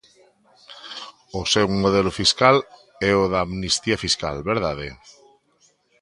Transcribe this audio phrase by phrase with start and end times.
[1.39, 2.57] O seu modelo fiscal
[3.09, 4.87] é o da amnistía fiscal, ¿verdade?